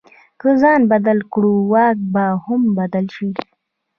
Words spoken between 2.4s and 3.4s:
هم بدل شي.